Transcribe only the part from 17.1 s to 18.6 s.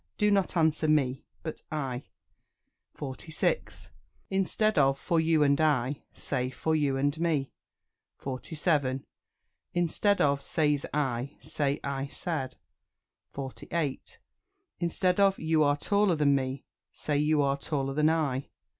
"You are taller than I."